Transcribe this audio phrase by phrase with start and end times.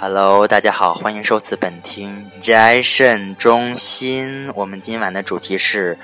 [0.00, 4.48] Hello，大家好，欢迎收听本厅斋肾中心。
[4.54, 5.98] 我们今晚的主题是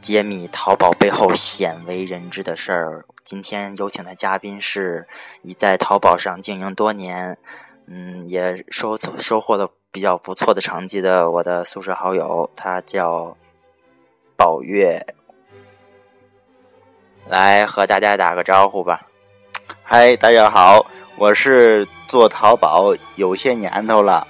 [0.00, 3.04] 揭秘淘宝背后鲜为人知的事儿。
[3.22, 5.06] 今天有请的嘉宾是
[5.42, 7.38] 已在淘宝上经营多年，
[7.86, 13.36] 嗯，也收收获了比较不错的成绩的我的宿舍好友，他叫
[14.36, 15.06] 宝月，
[17.28, 19.06] 来和大家打个招呼吧。
[19.84, 20.84] 嗨，大家好。
[21.16, 24.26] 我是做淘宝有些年头了，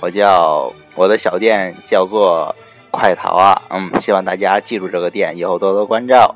[0.00, 2.56] 我叫我的小店叫做
[2.90, 6.34] 快淘啊，嗯，希望大家记住这个店，以后多多关照。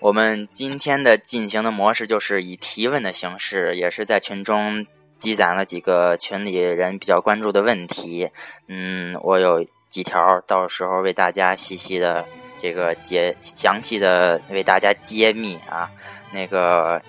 [0.00, 4.86] 我们今天的进行的模式就是以提问的形式，也是在群中
[5.18, 8.30] 积攒了几个群里人比较关注的问题。
[8.68, 9.66] 嗯，我有。
[9.88, 12.24] 几条，到时候为大家细细的
[12.58, 15.90] 这个解详细的为大家揭秘啊。
[16.32, 17.00] 那个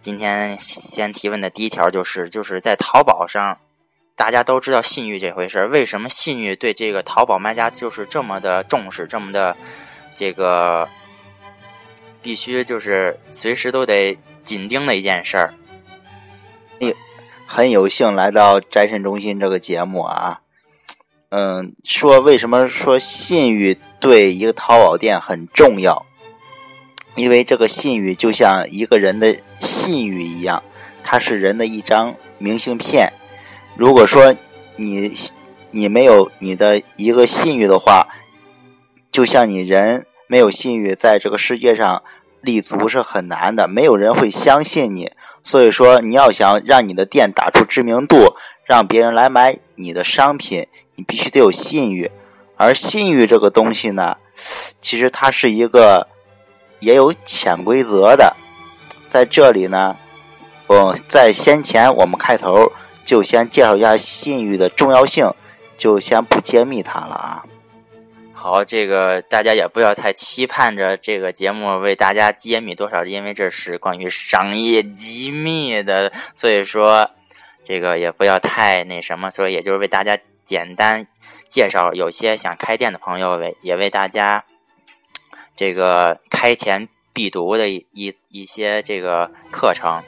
[0.00, 3.58] 今天先提问的第一条就是，就是在淘宝上，
[4.14, 9.56] 大家都知道信誉这回事，为什么信誉对这个淘宝卖家就是这么的重视，这么的
[10.14, 10.88] 这个
[12.22, 15.54] 必须就是随时都得紧盯的一件事儿。
[17.46, 20.40] 很有幸来到摘肾中心这个节目啊。
[21.36, 26.06] 嗯，说为什么说信誉对一个淘宝店很重要？
[27.16, 30.62] 因为这个信誉就像一个人的信誉一样，
[31.02, 33.12] 它是人的一张明信片。
[33.76, 34.32] 如果说
[34.76, 35.12] 你
[35.72, 38.06] 你没有你的一个信誉的话，
[39.10, 42.04] 就像你人没有信誉，在这个世界上
[42.42, 45.10] 立足是很难的，没有人会相信你。
[45.42, 50.68] 所以说，你要想让你的店打出知名度，让别人来买你的商品。
[50.96, 52.10] 你必须得有信誉，
[52.56, 54.16] 而信誉这个东西呢，
[54.80, 56.06] 其实它是一个
[56.78, 58.36] 也有潜规则的。
[59.08, 59.96] 在这里呢，
[60.68, 62.70] 我在先前我们开头
[63.04, 65.28] 就先介绍一下信誉的重要性，
[65.76, 67.44] 就先不揭秘它了啊。
[68.32, 77.10] 好，这个大家也不要太期盼着这个节目为大家揭秘多少，因为这是关于商业机密的，所以说
[77.64, 80.16] 这个也不要太那什么，所以也就是为大家。
[80.44, 81.06] 简单
[81.48, 84.44] 介绍，有些想开店的朋友为也为大家
[85.56, 90.02] 这个开前必读的一一一些这个课程。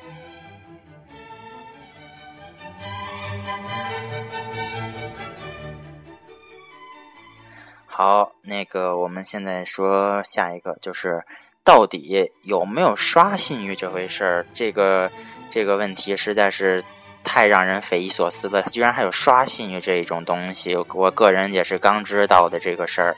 [7.87, 11.25] 好，那个我们现在说下一个，就是
[11.65, 14.47] 到底有没有刷信誉这回事儿？
[14.53, 15.11] 这个
[15.49, 16.85] 这个问题实在是。
[17.27, 23.17] 太让人匪夷所思了，居然还有刷信誉这一种东西，我个人也是刚知道的这个事儿。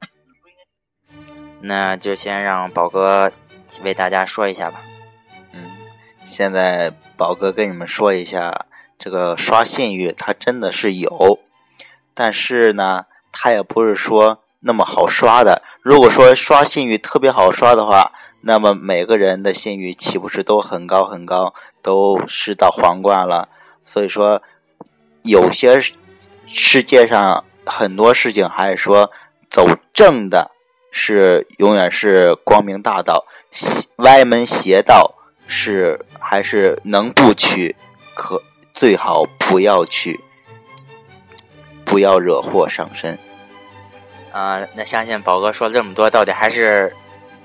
[1.62, 3.30] 那就先让宝哥
[3.84, 4.82] 为大家说一下吧。
[5.52, 5.70] 嗯，
[6.26, 8.66] 现在宝哥跟你们说一下，
[8.98, 11.38] 这个刷信誉它真的是有，
[12.12, 15.62] 但是呢，它也不是说那么好刷的。
[15.80, 18.10] 如果说刷信誉特别好刷的话，
[18.44, 23.48] 那么每个人的信誉岂不是都很高很高，都是到皇冠了？
[23.84, 24.42] 所以说，
[25.22, 25.80] 有些
[26.44, 29.12] 世界上很多事情还是说
[29.48, 30.50] 走正的
[30.90, 33.26] 是永远是光明大道，
[33.98, 35.14] 歪门邪道
[35.46, 37.76] 是还是能不去，
[38.14, 38.42] 可
[38.74, 40.18] 最好不要去，
[41.84, 43.16] 不要惹祸上身。
[44.32, 46.92] 啊，那相信宝哥说了这么多，到底还是。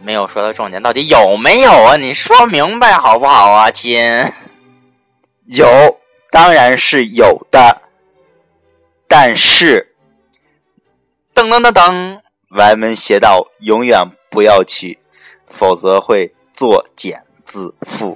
[0.01, 1.97] 没有说到重点，到底有没有啊？
[1.97, 3.99] 你说明白好不好啊，亲？
[5.45, 5.67] 有，
[6.29, 7.81] 当然是有的，
[9.07, 9.95] 但是，
[11.33, 12.19] 噔噔噔噔，
[12.51, 14.99] 歪门邪道永远不要去，
[15.49, 18.15] 否则会作茧自缚。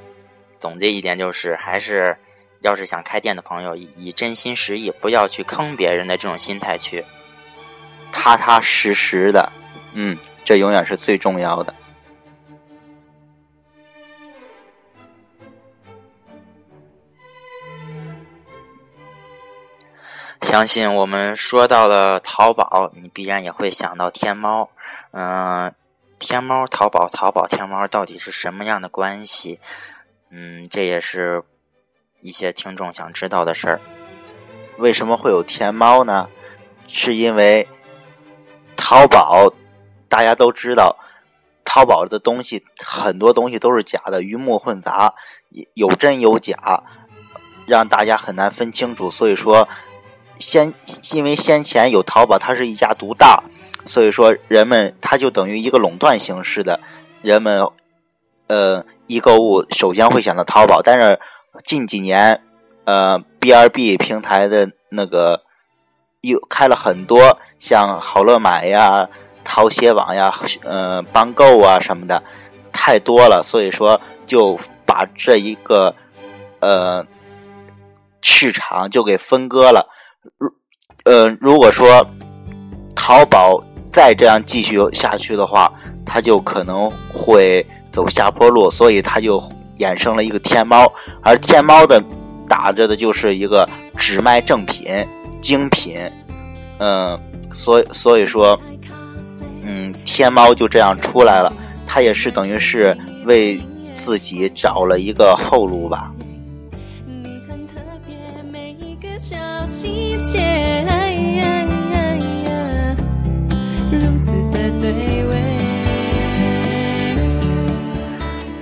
[0.59, 2.15] 总结一点就是，还是
[2.61, 7.03] 要是想开店的朋友，以以真心实意，不要去坑别人的这种心态去，
[8.11, 9.51] 踏踏实实的，
[9.93, 10.17] 嗯。
[10.51, 11.73] 这永远是最重要的。
[20.41, 24.69] 相信我们说到了淘宝，你必然也会想到天猫。
[25.11, 25.73] 嗯，
[26.19, 29.57] 天猫、淘宝、淘宝、天猫到底是什么样的关系？
[30.31, 31.41] 嗯，这也是
[32.19, 33.79] 一些听众想知道的事儿。
[34.77, 36.27] 为什么会有天猫呢？
[36.89, 37.65] 是因为
[38.75, 39.53] 淘宝。
[40.11, 40.97] 大家都知道，
[41.63, 45.13] 淘宝的东西很多东西都是假的，鱼目混杂，
[45.73, 46.83] 有真有假，
[47.65, 49.09] 让大家很难分清楚。
[49.09, 49.69] 所以说，
[50.37, 50.73] 先
[51.13, 53.41] 因为先前有淘宝，它是一家独大，
[53.85, 56.81] 所以说人们它就等于一个垄断形式的，
[57.21, 57.65] 人们
[58.47, 61.21] 呃一购物首先会想到淘宝，但是
[61.63, 62.43] 近几年
[62.83, 65.43] 呃 B 二 B 平台的那个
[66.19, 69.07] 又开了很多像好乐买呀、
[69.53, 70.33] 淘鞋网呀、
[70.63, 72.23] 呃帮购啊什么的
[72.71, 75.93] 太多了，所以说就把这一个
[76.61, 77.05] 呃
[78.21, 79.85] 市场就给分割了。
[80.37, 80.49] 如
[81.03, 82.07] 呃，如果说
[82.95, 83.61] 淘宝
[83.91, 85.69] 再这样继续下去的话，
[86.05, 89.37] 它就可能会走下坡路，所以它就
[89.79, 90.89] 衍生了一个天猫，
[91.21, 92.01] 而天猫的
[92.47, 93.67] 打着的就是一个
[93.97, 95.05] 只卖正品、
[95.41, 96.09] 精品，
[96.79, 97.19] 嗯，
[97.51, 98.57] 所以所以说，
[99.63, 101.53] 嗯，天猫就这样出来了，
[101.87, 103.59] 它也是等于是为
[103.95, 106.11] 自己找了一个后路吧。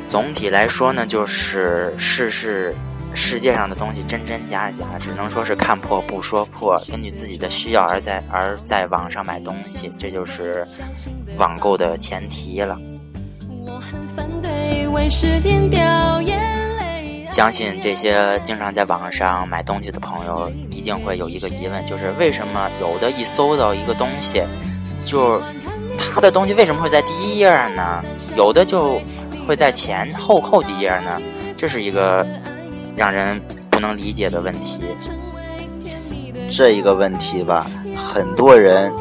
[0.10, 2.74] 总体来说呢，就是世事
[3.30, 10.66] 世界上的东西真真假假，只能说是看破不说破，根据自己的需要而在而在网上买东西，这就是
[11.38, 12.76] 网购的前提了。
[17.30, 24.42] 相信这些经常在网上买东西的朋友一定会有一个疑问，就是为什么有的一搜到一个东西，
[25.06, 25.44] 就是
[26.00, 28.04] 他的东西为什么会在第一页呢？
[28.36, 29.00] 有的就。
[29.48, 31.20] 会在前后后几页呢？
[31.58, 32.24] 这是一个
[33.00, 34.78] 让人不能理解的问题。
[36.52, 37.66] 这一个问题吧，
[37.96, 38.92] 很多人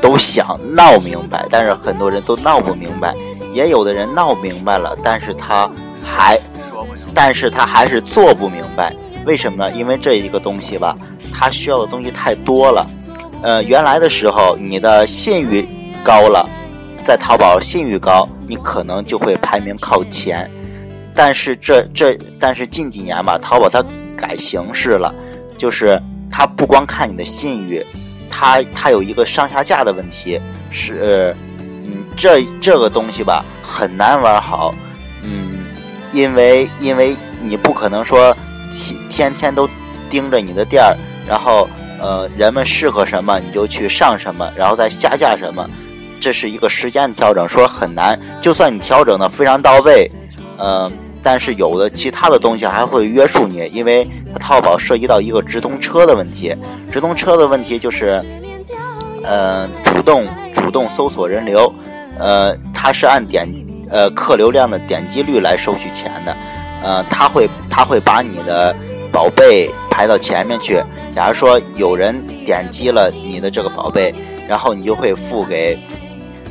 [0.00, 3.14] 都想闹明白，但是很多人都闹不明白。
[3.52, 5.70] 也有的人闹明白了，但是他
[6.02, 6.40] 还，
[7.12, 8.90] 但是他还是做不明白。
[9.26, 9.70] 为什么呢？
[9.76, 10.96] 因为这一个东西吧，
[11.30, 12.86] 它需要的东西太多了。
[13.42, 15.68] 呃，原来的时候，你的信誉
[16.02, 16.48] 高了。
[17.04, 20.50] 在淘宝信誉高，你可能就会排名靠前。
[21.14, 23.84] 但是这这，但是近几年吧，淘宝它
[24.16, 25.14] 改形式了，
[25.58, 26.00] 就是
[26.30, 27.84] 它不光看你的信誉，
[28.30, 34.74] 它它有一个上下架的问题，是嗯，这这个东西吧很难玩好，
[35.22, 35.64] 嗯，
[36.12, 38.36] 因为因为你不可能说
[38.76, 39.68] 天天天都
[40.08, 40.96] 盯着你的店儿，
[41.28, 41.68] 然后
[42.00, 45.68] 呃人们适合什么你就去上什么，然后再下架什么。
[46.20, 48.16] 这是一个时间的调整，说很难。
[48.40, 50.08] 就算你调整的非常到位，
[50.56, 50.88] 嗯，
[51.22, 54.06] 但是有的其他的东西还会约束你，因为
[54.40, 56.54] 淘宝涉及到一个直通车的问题。
[56.90, 58.22] 直通车的问题就是，
[59.22, 61.72] 呃，主动主动搜索人流，
[62.18, 63.48] 呃，它是按点
[63.90, 66.36] 呃客流量的点击率来收取钱的，
[66.82, 68.74] 呃，它会它会把你的
[69.10, 70.82] 宝贝排到前面去。
[71.14, 74.14] 假如说有人点击了你的这个宝贝，
[74.48, 75.78] 然后你就会付给。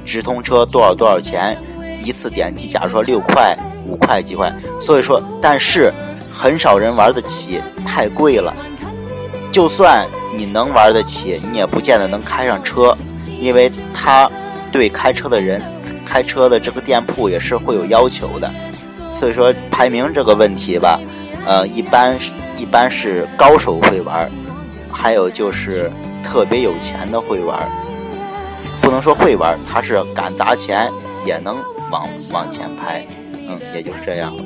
[0.03, 1.55] 直通车多少多少钱？
[2.03, 5.93] 一次点击，假如说六块、五块、几块，所以说，但是
[6.33, 8.53] 很少人玩得起，太贵了。
[9.51, 12.95] 就算你能玩得起，你也不见得能开上车，
[13.39, 14.29] 因为他
[14.71, 15.61] 对开车的人、
[16.05, 18.49] 开车的这个店铺也是会有要求的。
[19.13, 20.99] 所以说，排名这个问题吧，
[21.45, 22.17] 呃，一般
[22.55, 24.31] 一般是高手会玩，
[24.89, 25.91] 还有就是
[26.23, 27.69] 特别有钱的会玩。
[28.81, 30.89] 不能说会玩，他是敢砸钱
[31.25, 31.57] 也能
[31.91, 34.43] 往往前排，嗯，也就是这样了。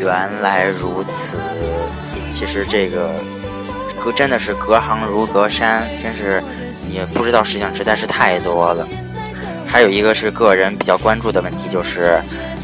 [0.00, 1.38] 原来如此，
[2.28, 3.10] 其实这个
[4.02, 6.42] 隔真的是隔行如隔山，真是
[6.90, 8.86] 也不知道事情实在是太多了。
[9.66, 12.20] 还有一个是个人比较关注的问题，就是。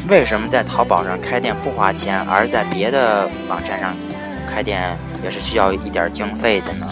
[0.06, 3.96] 为什么在淘宝上开店不花钱，而在别的网站上
[4.54, 6.86] 开店也是需要一点经费的呢？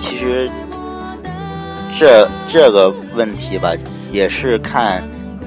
[0.00, 0.50] 其实
[1.96, 3.72] 这这个问题吧，
[4.10, 5.02] 也是看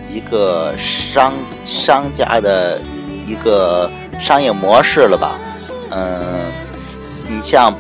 [0.10, 1.34] 一个商
[1.66, 2.80] 商家的
[3.26, 5.38] 一个商业模式了吧。
[5.92, 6.24] 嗯，
[7.28, 7.76] 你像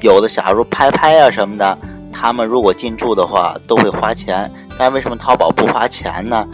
[0.00, 1.78] 有的假如拍拍啊什么的，
[2.12, 4.50] 他们如果进驻的话，都会花钱。
[4.76, 6.46] 但为什么淘宝不花钱呢？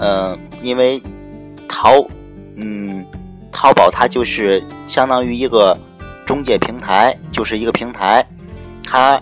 [0.00, 1.02] 嗯，因为
[1.68, 2.04] 淘，
[3.64, 5.74] 淘宝它就是相当于一个
[6.26, 8.22] 中介平台，就是一个平台，
[8.84, 9.18] 它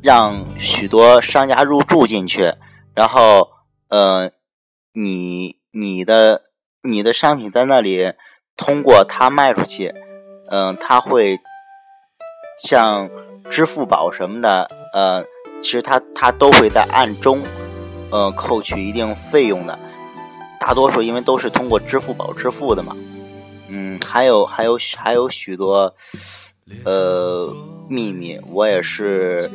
[0.00, 2.54] 让许多商家入驻进去，
[2.94, 3.48] 然后，
[3.88, 4.30] 呃，
[4.92, 6.42] 你你的
[6.84, 8.12] 你的商品在那里
[8.56, 9.92] 通过它卖出去，
[10.52, 11.40] 嗯，它会
[12.62, 13.10] 像
[13.50, 15.24] 支付宝什么的，呃，
[15.60, 17.42] 其实它它都会在暗中。
[18.12, 19.76] 呃扣取一定费用的，
[20.60, 22.96] 大多数因为都是通过支付宝支付的嘛。
[23.70, 25.94] 嗯，还有还有还有许多
[26.84, 27.54] 呃
[27.88, 29.50] 秘密，我也是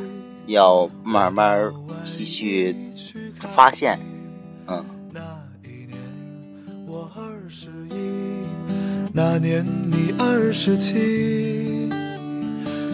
[0.46, 2.74] 要慢慢继续
[3.40, 4.00] 发现。
[4.66, 4.84] 嗯。
[9.12, 11.88] 那年你二十七，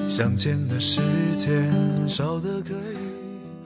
[0.09, 1.01] 相见的时
[1.37, 1.73] 间
[2.07, 2.97] 少得可以。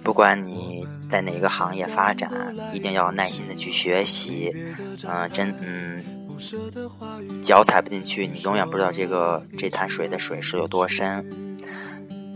[0.03, 2.31] 不管你在哪个行业发展，
[2.73, 4.55] 一定要耐心的去学习。
[5.07, 6.03] 嗯，真嗯，
[7.43, 11.25] 脚踩不进去，你永远不知道这个这潭水的水是有多深。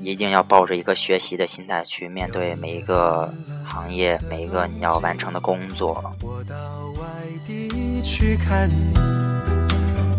[0.03, 3.31] 一定要抱着一个学习的心态去面对每一个
[3.67, 6.03] 行业，每一个你要完成的工作。
[6.23, 6.57] 我到
[6.99, 7.07] 外
[7.47, 7.69] 地
[8.03, 8.95] 去看你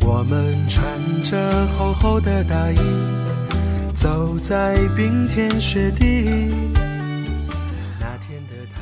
[0.06, 0.86] 我们穿
[1.24, 2.78] 着厚厚的大衣，
[3.96, 6.52] 走在冰天雪地。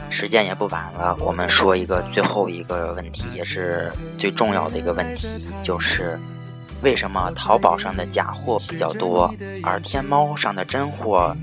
[0.09, 5.27] 时间也不晚了，我们说一个最后一个问题，也是最重要的一个问题，
[5.61, 6.19] 就是
[6.81, 11.35] 为什么淘宝上的假货比较多，而天猫上的真货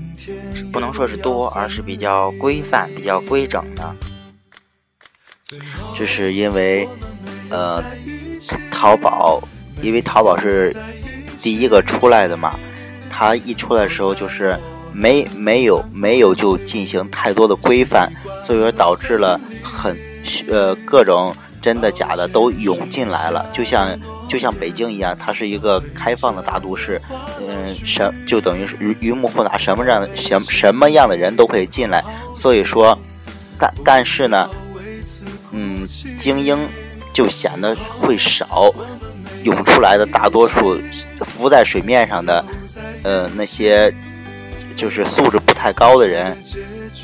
[0.71, 3.95] 不能说是多，而是比较规范、比较规整呢？
[5.95, 6.87] 这是因为，
[7.49, 7.83] 呃，
[8.71, 9.41] 淘宝。
[9.79, 10.75] 因为淘宝是
[11.39, 12.55] 第一个出来的嘛，
[13.11, 14.57] 它一出来的时候就是
[14.91, 19.97] 没没有没有就进行太多的规范，所以说导致了很
[20.49, 27.01] 呃各种真的假的都涌进来了，就像就像北京一样，它是一个开放的大都市，
[27.39, 32.03] 嗯，什就等于是鱼鱼目混杂，什么样的什什么样的人都可以进来，
[32.33, 32.97] 所以说，
[33.59, 34.49] 但但是呢，
[35.51, 35.85] 嗯，
[36.17, 36.57] 精英
[37.13, 38.73] 就显得会少。
[39.43, 40.77] 涌出来的大多数
[41.21, 42.43] 浮在水面上的，
[43.03, 43.93] 呃，那些
[44.75, 46.35] 就是素质不太高的人，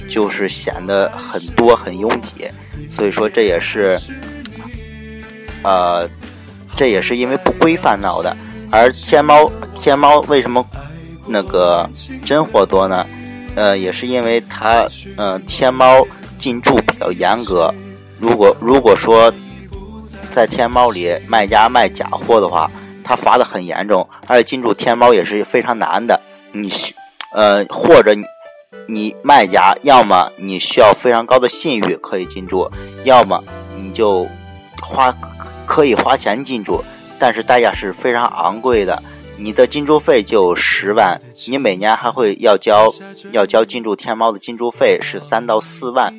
[0.07, 2.49] 就是显得很多很拥挤，
[2.89, 3.99] 所以说这也是，
[5.63, 6.09] 呃，
[6.75, 8.35] 这也是因为不规范闹的。
[8.71, 10.65] 而天猫天猫为什么
[11.27, 11.89] 那个
[12.25, 13.05] 真货多呢？
[13.55, 16.05] 呃，也是因为它，嗯，天猫
[16.37, 17.73] 进驻比较严格。
[18.19, 19.33] 如果如果说。
[20.31, 22.67] 在天猫里，卖家卖假货的话，
[23.03, 26.19] 他罚的很严重，而且进驻天猫也是非常难的。
[26.51, 26.67] 你，
[27.35, 28.23] 呃，或者你
[28.87, 32.69] 你，卖家要么你需要非常高的信誉可以进驻，
[33.03, 33.43] 要么
[33.77, 34.27] 你就
[34.81, 35.13] 花
[35.65, 36.83] 可以花钱进驻，
[37.17, 39.01] 但是代价是非常昂贵的。
[39.35, 42.93] 你的进驻费就十万，你每年还会要交
[43.31, 46.13] 要交进驻天猫的进驻费是三到四万，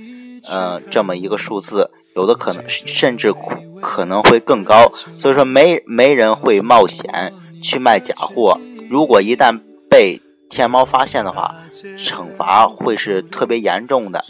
[0.49, 1.91] 呃，这么一个数字。
[2.17, 3.33] 有的可能甚至
[3.81, 8.57] 可能会更高，所以说没没人会冒险去卖假货。
[8.89, 10.21] 如果一旦被
[10.55, 11.53] 天猫发现的话，
[11.99, 14.25] 惩罚会是特别严重的。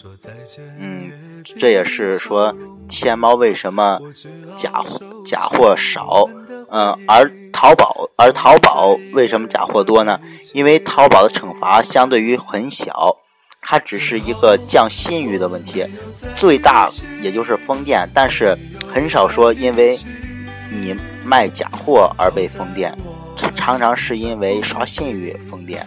[0.81, 1.13] 嗯，
[1.59, 2.57] 这也是说
[2.89, 3.99] 天猫为什么
[4.57, 6.27] 假货假货少，
[6.71, 10.19] 嗯，而淘宝而淘宝为什么假货多呢？
[10.55, 13.15] 因为淘宝的惩罚相对于很小。
[13.61, 15.85] 它只是一个降信誉的问题，
[16.37, 16.89] 最大
[17.21, 18.57] 也就是封店，但是
[18.91, 19.99] 很少说因为
[20.71, 22.97] 你卖假货而被封店，
[23.55, 25.87] 常常是因为刷信誉封店。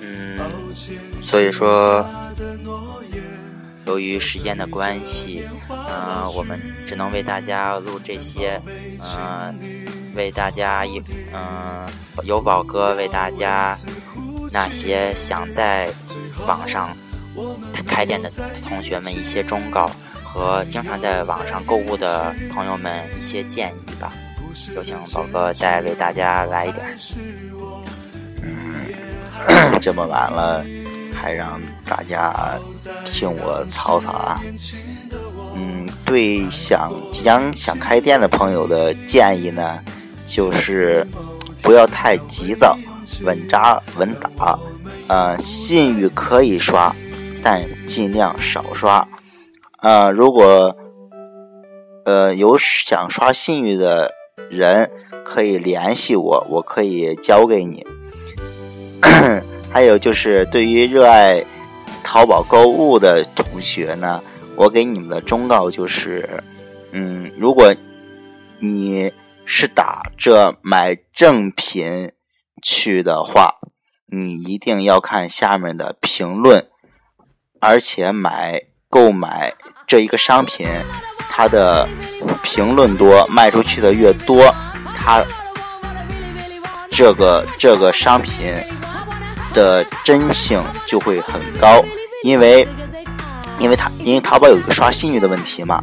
[0.00, 0.38] 嗯，嗯，
[1.22, 2.06] 所以说，
[3.86, 8.60] 由于时间的关系，嗯，我们只能为大家录这些，
[9.00, 9.58] 嗯。
[10.14, 11.00] 为大家一
[11.32, 11.86] 嗯，
[12.24, 13.78] 有宝哥为大家
[14.50, 15.88] 那些想在
[16.44, 16.88] 网上
[17.86, 18.28] 开店的
[18.66, 19.88] 同学们一些忠告
[20.24, 24.12] 和经常在网上购物的朋友们一些建议吧。
[24.74, 26.84] 有请宝哥再为大家来一点。
[28.42, 30.64] 嗯， 这么晚了
[31.14, 32.58] 还让大家
[33.04, 34.40] 听我嘈嘈啊。
[35.54, 39.78] 嗯，对想即将想开店的朋友的建议呢？
[40.24, 41.06] 就是
[41.62, 42.76] 不要太急躁，
[43.22, 44.58] 稳扎稳打。
[45.08, 46.94] 呃，信誉可以刷，
[47.42, 49.06] 但尽量少刷。
[49.80, 50.76] 呃，如果
[52.04, 54.12] 呃有想刷信誉的
[54.50, 54.90] 人，
[55.24, 57.86] 可以联系我，我可以教给你。
[59.70, 61.44] 还有就是，对于热爱
[62.02, 64.22] 淘宝购物的同学呢，
[64.56, 66.42] 我给你们的忠告就是：
[66.92, 67.74] 嗯，如果
[68.58, 69.12] 你。
[69.50, 72.12] 是打着买正品
[72.62, 73.54] 去的话，
[74.12, 76.68] 你一定要看下面的评论，
[77.58, 79.54] 而且买购买
[79.86, 80.68] 这一个商品，
[81.38, 81.88] 它的
[82.42, 84.52] 评论多，卖出去的越多，
[84.96, 85.22] 它
[86.90, 88.52] 这个这个商品
[89.54, 91.80] 的真性就会很高，
[92.24, 92.66] 因为，
[93.60, 95.80] 因为它因为淘宝有一个刷信誉的问题嘛。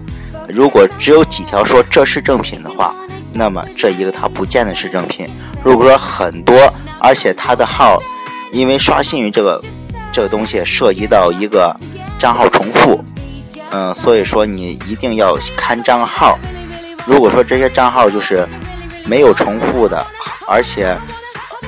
[0.49, 2.93] 如果只有几条说这是正品的话，
[3.31, 5.25] 那么这一个它不见得是正品。
[5.63, 6.53] 如果说很多，
[6.99, 7.97] 而且它的号，
[8.51, 9.63] 因为刷信誉这个
[10.11, 11.73] 这个东西涉及到一个
[12.19, 13.01] 账号重复，
[13.71, 16.37] 嗯，所以说你一定要看账号。
[17.05, 18.47] 如果说这些账号就是
[19.05, 20.05] 没有重复的，
[20.47, 20.97] 而且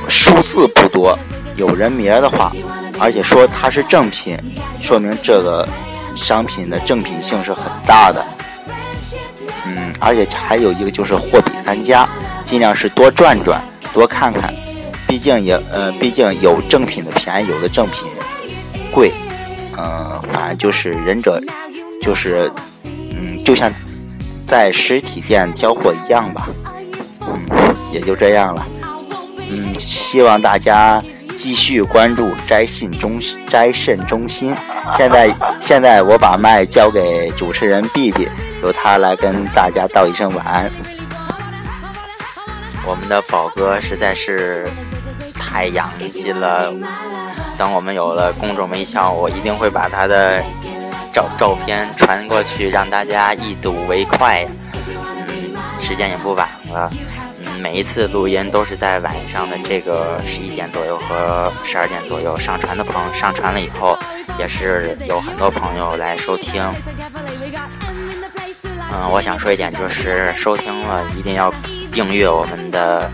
[0.07, 1.17] 数字不多，
[1.55, 2.51] 有人名的话，
[2.99, 4.37] 而且说它是正品，
[4.81, 5.67] 说明这个
[6.15, 8.25] 商品的正品性是很大的。
[9.65, 12.07] 嗯，而且还有一个就是货比三家，
[12.43, 13.61] 尽量是多转转，
[13.93, 14.53] 多看看，
[15.07, 18.07] 毕竟也呃，毕竟有正品的便宜，有的正品
[18.91, 19.11] 贵，
[19.77, 21.39] 嗯，反正就是仁者，
[22.07, 22.49] 就是
[22.85, 23.69] 嗯，就像
[24.47, 26.47] 在实体店挑货一样吧，
[27.27, 28.65] 嗯，也就这样了，
[29.51, 31.03] 嗯，希望大家
[31.35, 34.55] 继续关注摘信中摘肾中心。
[34.95, 38.25] 现在现在我把麦交给主持人 B B。
[38.63, 40.71] 由他来跟大家道一声晚安。
[42.85, 44.67] 我们的宝哥实在是
[45.39, 46.73] 太洋气了。
[47.55, 50.43] 等我们有了公众微信，我一定会把他的
[51.17, 54.45] 照照片传过去，让大家一睹为快。
[54.87, 56.91] 嗯，时间也不晚了。
[57.43, 63.97] 嗯，每一次录音都是在晚上的这个十一点左右和十二点左右上传的朋友上传了以后，
[64.37, 66.63] 也是有很多朋友来收听。
[68.91, 71.51] 嗯，我想说一点，就是收听了一定要
[71.91, 73.09] 订阅我们的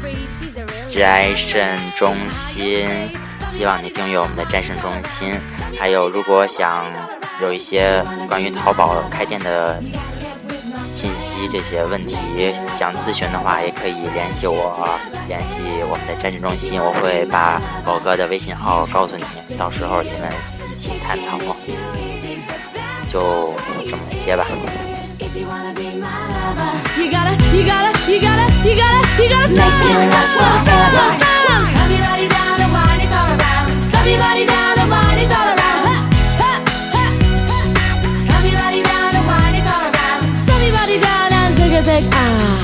[0.90, 2.86] 斋肾中心，
[3.48, 5.40] 希望你订阅我们的斋肾中心。
[5.80, 6.84] 还有，如果想
[7.44, 9.78] 有一些关于淘宝开店的
[10.86, 12.16] 信息这些问题
[12.72, 14.98] 想咨询的话，也可以联系我，
[15.28, 15.60] 联系
[15.92, 19.26] 我们的兼职中心，我会把宝哥的微信号告诉你，
[19.58, 20.32] 到时候你们
[20.72, 21.38] 一起探讨。
[23.08, 23.54] 就
[23.90, 24.46] 这么些吧。
[41.96, 42.60] Ah.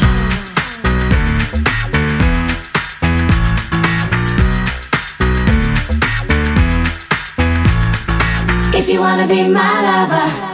[8.74, 10.49] If you wanna be my lover